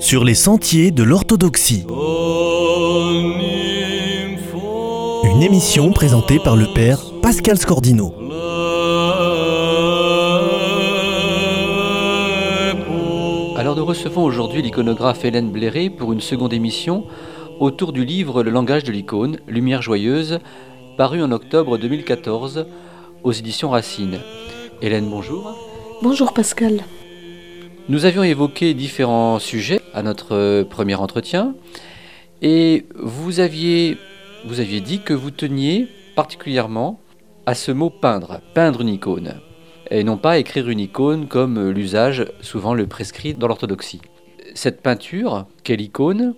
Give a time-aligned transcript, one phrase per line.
[0.00, 1.86] sur les sentiers de l'orthodoxie.
[5.24, 8.14] Une émission présentée par le père Pascal Scordino.
[13.56, 17.04] Alors nous recevons aujourd'hui l'iconographe Hélène Bléré pour une seconde émission
[17.60, 20.38] autour du livre Le langage de l'icône, Lumière joyeuse,
[20.96, 22.66] paru en octobre 2014
[23.22, 24.18] aux éditions Racine.
[24.80, 25.54] Hélène, bonjour.
[26.02, 26.80] Bonjour Pascal.
[27.90, 31.56] Nous avions évoqué différents sujets à notre premier entretien
[32.40, 33.98] et vous aviez,
[34.44, 37.00] vous aviez dit que vous teniez particulièrement
[37.46, 39.40] à ce mot peindre, peindre une icône,
[39.90, 44.02] et non pas écrire une icône comme l'usage souvent le prescrit dans l'orthodoxie.
[44.54, 46.36] Cette peinture, quelle icône?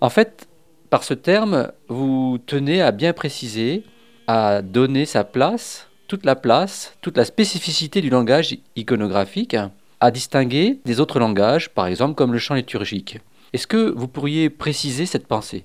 [0.00, 0.46] En fait,
[0.88, 3.82] par ce terme, vous tenez à bien préciser,
[4.28, 9.56] à donner sa place, toute la place, toute la spécificité du langage iconographique,
[10.02, 13.20] à distinguer des autres langages, par exemple comme le chant liturgique.
[13.52, 15.62] Est-ce que vous pourriez préciser cette pensée?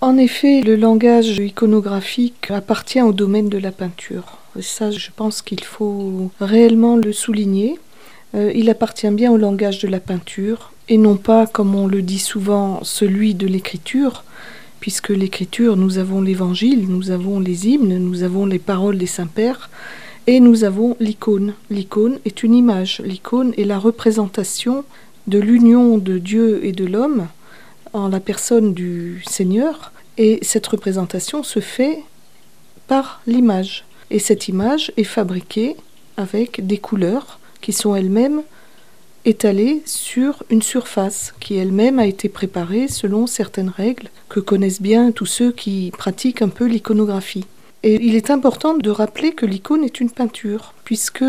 [0.00, 4.38] En effet, le langage iconographique appartient au domaine de la peinture.
[4.60, 7.80] Ça, je pense qu'il faut réellement le souligner.
[8.36, 12.02] Euh, il appartient bien au langage de la peinture et non pas, comme on le
[12.02, 14.22] dit souvent, celui de l'écriture,
[14.78, 19.68] puisque l'écriture, nous avons l'évangile, nous avons les hymnes, nous avons les paroles des saints-pères,
[20.26, 21.54] et nous avons l'icône.
[21.70, 24.84] L'icône est une image, l'icône est la représentation
[25.26, 27.28] de l'union de Dieu et de l'homme
[27.92, 32.02] en la personne du Seigneur, et cette représentation se fait
[32.86, 33.84] par l'image.
[34.10, 35.76] Et cette image est fabriquée
[36.16, 38.42] avec des couleurs qui sont elles-mêmes
[39.24, 45.12] étalées sur une surface qui elle-même a été préparée selon certaines règles que connaissent bien
[45.12, 47.44] tous ceux qui pratiquent un peu l'iconographie.
[47.82, 51.24] Et il est important de rappeler que l'icône est une peinture, puisque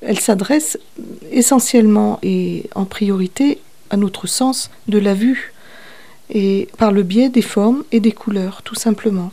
[0.00, 0.78] elle s'adresse
[1.30, 3.58] essentiellement et en priorité
[3.90, 5.52] à notre sens de la vue,
[6.30, 9.32] et par le biais des formes et des couleurs, tout simplement.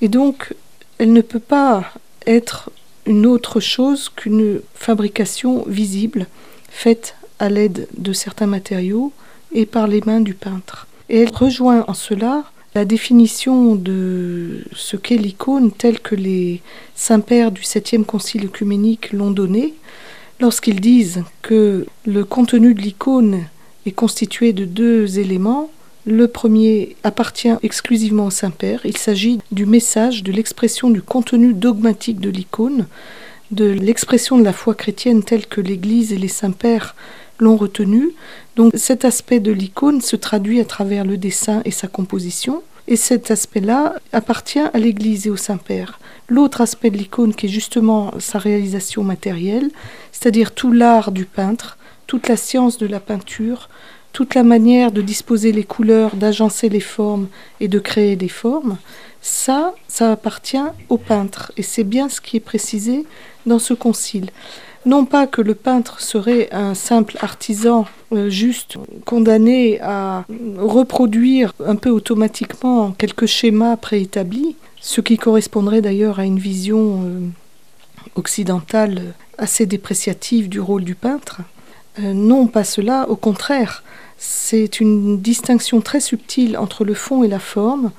[0.00, 0.54] Et donc,
[0.98, 1.92] elle ne peut pas
[2.26, 2.70] être
[3.06, 6.26] une autre chose qu'une fabrication visible,
[6.70, 9.12] faite à l'aide de certains matériaux
[9.52, 10.86] et par les mains du peintre.
[11.08, 16.60] Et elle rejoint en cela la définition de ce qu'est l'icône telle que les
[16.94, 19.74] saints-pères du septième concile œcuménique l'ont donnée,
[20.40, 23.44] lorsqu'ils disent que le contenu de l'icône
[23.86, 25.70] est constitué de deux éléments.
[26.06, 28.80] Le premier appartient exclusivement au Saint-Père.
[28.84, 32.86] Il s'agit du message, de l'expression du contenu dogmatique de l'icône,
[33.52, 36.96] de l'expression de la foi chrétienne telle que l'Église et les saints-pères
[37.44, 38.10] l'ont retenu.
[38.56, 42.62] Donc cet aspect de l'icône se traduit à travers le dessin et sa composition.
[42.86, 46.00] Et cet aspect-là appartient à l'Église et au Saint-Père.
[46.28, 49.70] L'autre aspect de l'icône qui est justement sa réalisation matérielle,
[50.12, 53.70] c'est-à-dire tout l'art du peintre, toute la science de la peinture,
[54.12, 57.28] toute la manière de disposer les couleurs, d'agencer les formes
[57.60, 58.76] et de créer des formes,
[59.22, 61.52] ça, ça appartient au peintre.
[61.56, 63.06] Et c'est bien ce qui est précisé
[63.46, 64.30] dans ce concile
[64.86, 70.24] non pas que le peintre serait un simple artisan euh, juste condamné à
[70.58, 77.20] reproduire un peu automatiquement quelques schémas préétablis, ce qui correspondrait d'ailleurs à une vision euh,
[78.14, 81.40] occidentale assez dépréciative du rôle du peintre.
[82.00, 83.82] Euh, non, pas cela, au contraire,
[84.18, 87.90] c'est une distinction très subtile entre le fond et la forme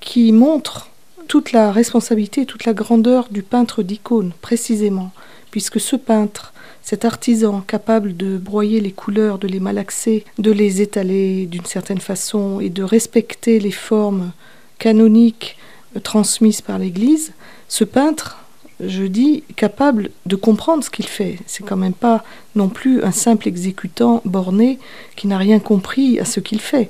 [0.00, 0.90] qui montre
[1.28, 5.10] toute la responsabilité, toute la grandeur du peintre d'icône, précisément
[5.50, 6.52] puisque ce peintre,
[6.82, 12.00] cet artisan capable de broyer les couleurs, de les malaxer, de les étaler d'une certaine
[12.00, 14.32] façon et de respecter les formes
[14.78, 15.56] canoniques
[15.96, 17.32] euh, transmises par l'Église,
[17.68, 18.38] ce peintre,
[18.78, 21.38] je dis, capable de comprendre ce qu'il fait.
[21.46, 22.24] C'est quand même pas
[22.54, 24.78] non plus un simple exécutant borné
[25.16, 26.88] qui n'a rien compris à ce qu'il fait.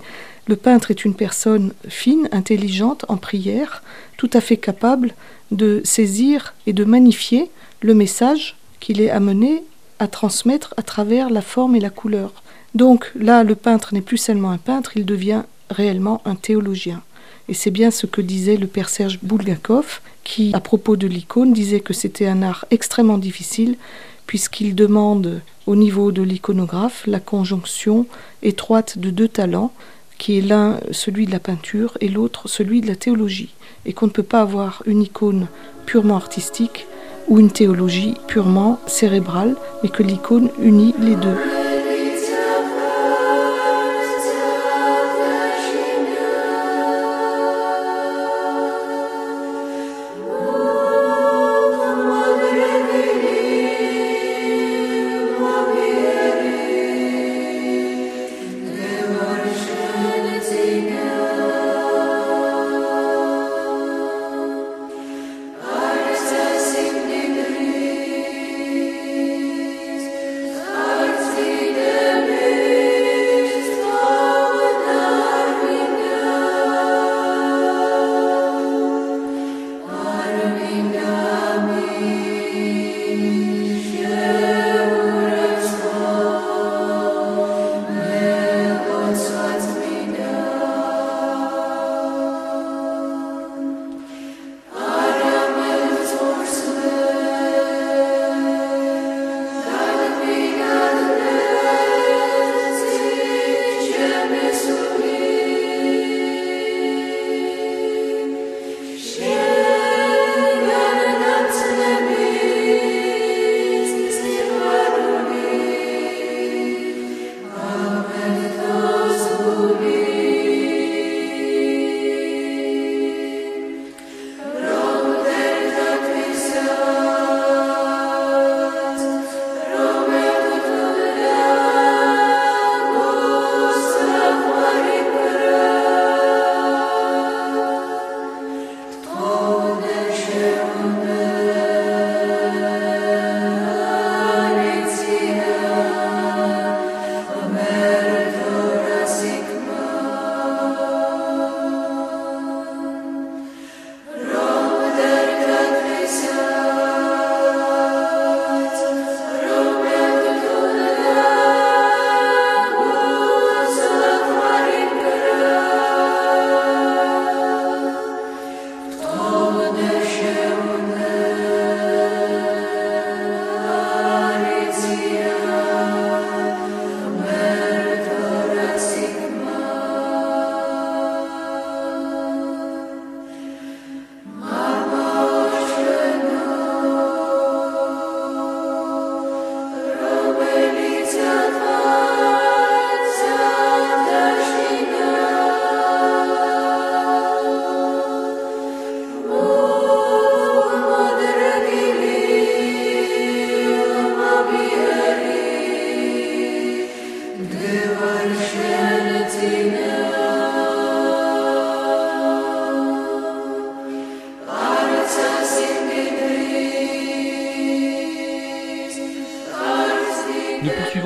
[0.49, 3.83] Le peintre est une personne fine, intelligente, en prière,
[4.17, 5.15] tout à fait capable
[5.51, 9.65] de saisir et de magnifier le message qu'il est amené
[9.99, 12.43] à transmettre à travers la forme et la couleur.
[12.75, 17.03] Donc là, le peintre n'est plus seulement un peintre, il devient réellement un théologien.
[17.49, 21.53] Et c'est bien ce que disait le père Serge Bulgakov, qui, à propos de l'icône,
[21.53, 23.77] disait que c'était un art extrêmement difficile,
[24.27, 28.07] puisqu'il demande au niveau de l'iconographe la conjonction
[28.43, 29.73] étroite de deux talents,
[30.19, 33.55] qui est l'un celui de la peinture et l'autre celui de la théologie,
[33.85, 35.49] et qu'on ne peut pas avoir une icône
[35.85, 36.87] purement artistique
[37.29, 41.66] ou une théologie purement cérébrale, mais que l'icône unit les deux.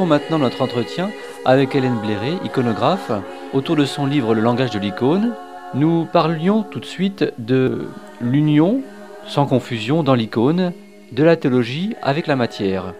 [0.07, 1.11] Maintenant notre entretien
[1.45, 3.13] avec Hélène Bléré, iconographe,
[3.53, 5.35] autour de son livre Le langage de l'icône.
[5.75, 7.87] Nous parlions tout de suite de
[8.21, 8.83] l'union,
[9.27, 10.73] sans confusion, dans l'icône,
[11.13, 12.95] de la théologie avec la matière.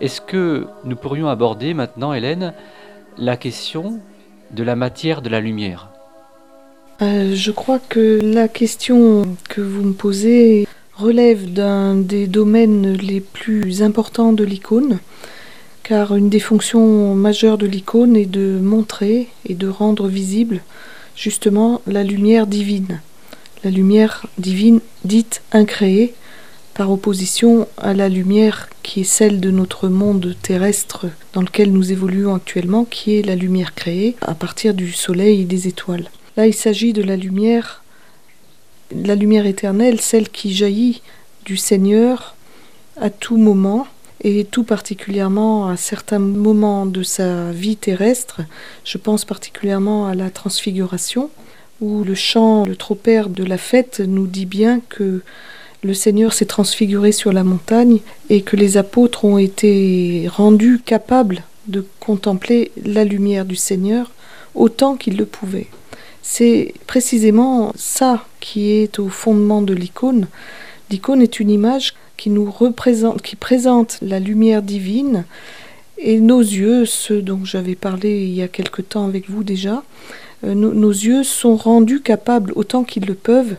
[0.00, 2.52] Est-ce que nous pourrions aborder maintenant, Hélène,
[3.18, 3.98] la question
[4.50, 5.88] de la matière de la lumière?
[7.02, 13.20] Euh, Je crois que la question que vous me posez relève d'un des domaines les
[13.20, 14.98] plus importants de l'icône,
[15.86, 20.60] car une des fonctions majeures de l'icône est de montrer et de rendre visible
[21.14, 23.00] justement la lumière divine,
[23.62, 26.12] la lumière divine dite incréée,
[26.74, 31.92] par opposition à la lumière qui est celle de notre monde terrestre dans lequel nous
[31.92, 36.10] évoluons actuellement, qui est la lumière créée à partir du soleil et des étoiles.
[36.36, 37.84] Là, il s'agit de la lumière,
[38.90, 41.00] la lumière éternelle, celle qui jaillit
[41.44, 42.34] du Seigneur
[43.00, 43.86] à tout moment,
[44.22, 48.40] et tout particulièrement à certains moments de sa vie terrestre.
[48.84, 51.30] Je pense particulièrement à la transfiguration,
[51.80, 55.22] où le chant, le tropère de la fête nous dit bien que
[55.82, 61.42] le Seigneur s'est transfiguré sur la montagne et que les apôtres ont été rendus capables
[61.68, 64.10] de contempler la lumière du Seigneur
[64.54, 65.68] autant qu'ils le pouvaient.
[66.22, 70.26] C'est précisément ça qui est au fondement de l'icône.
[70.90, 75.24] L'icône est une image qui nous représente, qui présente la lumière divine
[75.98, 79.82] et nos yeux, ceux dont j'avais parlé il y a quelque temps avec vous déjà,
[80.44, 83.56] euh, nos yeux sont rendus capables autant qu'ils le peuvent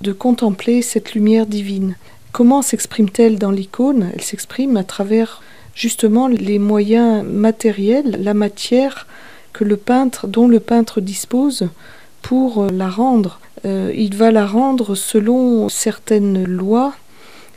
[0.00, 1.96] de contempler cette lumière divine.
[2.32, 4.10] Comment s'exprime-t-elle dans l'icône?
[4.14, 5.42] Elle s'exprime à travers
[5.74, 9.06] justement les moyens matériels, la matière
[9.52, 11.68] que le peintre, dont le peintre dispose
[12.24, 13.38] pour la rendre.
[13.66, 16.94] Euh, il va la rendre selon certaines lois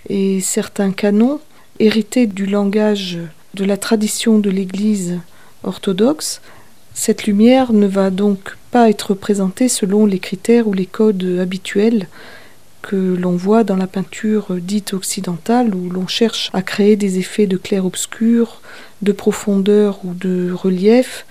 [0.09, 1.39] et certains canons
[1.79, 3.17] hérités du langage
[3.53, 5.19] de la tradition de l'Église
[5.63, 6.41] orthodoxe.
[6.93, 12.09] Cette lumière ne va donc pas être présentée selon les critères ou les codes habituels
[12.81, 17.47] que l'on voit dans la peinture dite occidentale où l'on cherche à créer des effets
[17.47, 18.61] de clair-obscur,
[19.01, 21.25] de profondeur ou de relief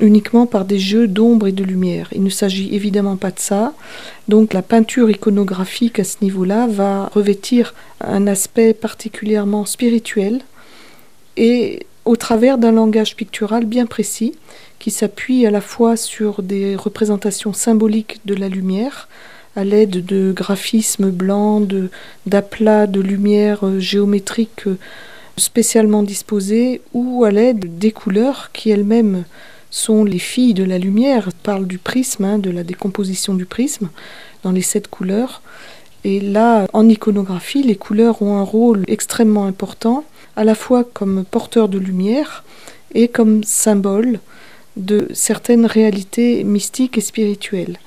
[0.00, 2.08] uniquement par des jeux d'ombre et de lumière.
[2.12, 3.72] Il ne s'agit évidemment pas de ça.
[4.28, 10.40] Donc la peinture iconographique à ce niveau-là va revêtir un aspect particulièrement spirituel
[11.36, 14.34] et au travers d'un langage pictural bien précis
[14.78, 19.08] qui s'appuie à la fois sur des représentations symboliques de la lumière,
[19.56, 21.66] à l'aide de graphismes blancs,
[22.26, 24.76] d'aplats de, lumière géométriques euh,
[25.36, 29.24] spécialement disposés, ou à l'aide des couleurs qui elles-mêmes
[29.74, 33.88] sont les filles de la lumière, parle du prisme, hein, de la décomposition du prisme
[34.44, 35.42] dans les sept couleurs.
[36.04, 40.04] Et là, en iconographie, les couleurs ont un rôle extrêmement important,
[40.36, 42.44] à la fois comme porteurs de lumière
[42.94, 44.20] et comme symbole
[44.76, 47.78] de certaines réalités mystiques et spirituelles.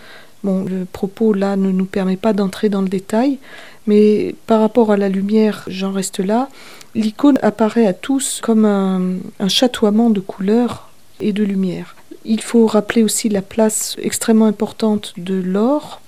[0.43, 3.37] Bon, le propos là ne nous permet pas d'entrer dans le détail,
[3.85, 6.49] mais par rapport à la lumière, j'en reste là.
[6.95, 10.86] L'icône apparaît à tous comme un chatoiement de couleurs
[11.19, 11.95] et de lumière.
[12.25, 16.01] Il faut rappeler aussi la place extrêmement importante de l'or,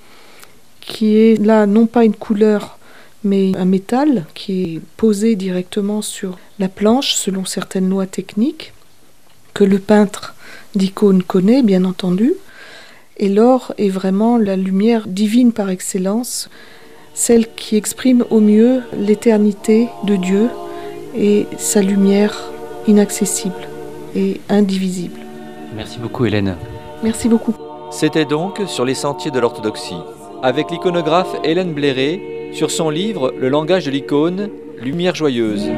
[0.82, 2.78] qui est là non pas une couleur,
[3.24, 8.74] mais un métal qui est posé directement sur la planche selon certaines lois techniques
[9.54, 10.36] que le peintre
[10.76, 12.34] d'icône connaît, bien entendu.
[13.18, 16.50] Et l'or est vraiment la lumière divine par excellence,
[17.14, 20.50] celle qui exprime au mieux l'éternité de Dieu
[21.16, 22.52] et sa lumière
[22.88, 23.69] inaccessible
[24.16, 25.20] et indivisible.
[25.76, 26.56] Merci beaucoup Hélène.
[27.04, 27.56] Merci beaucoup.
[27.92, 29.98] C'était donc sur les sentiers de l'orthodoxie,
[30.44, 34.50] avec l'iconographe Hélène Bléré, sur son livre Le langage de l'icône,
[34.82, 35.70] Lumière joyeuse.